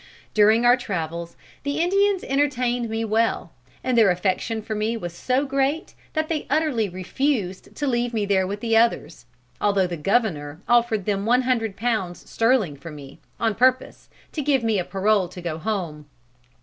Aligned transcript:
"During 0.33 0.65
our 0.65 0.75
travels, 0.77 1.35
the 1.61 1.77
Indians 1.79 2.23
entertained 2.23 2.89
me 2.89 3.05
well, 3.05 3.51
and 3.83 3.95
their 3.95 4.09
affection 4.09 4.63
for 4.63 4.73
me 4.73 4.97
was 4.97 5.13
so 5.13 5.45
great, 5.45 5.93
that 6.13 6.27
they 6.27 6.47
utterly 6.49 6.89
refused 6.89 7.75
to 7.75 7.85
leave 7.85 8.11
me 8.11 8.25
there 8.25 8.47
with 8.47 8.61
the 8.61 8.75
others, 8.75 9.27
although 9.61 9.85
the 9.85 9.97
Governor 9.97 10.59
offered 10.67 11.05
them 11.05 11.27
one 11.27 11.43
hundred 11.43 11.77
pounds 11.77 12.27
sterling 12.27 12.77
for 12.77 12.89
me, 12.89 13.19
on 13.39 13.53
purpose 13.53 14.09
to 14.31 14.41
give 14.41 14.63
me 14.63 14.79
a 14.79 14.83
parole 14.83 15.27
to 15.29 15.39
go 15.39 15.59
home. 15.59 16.07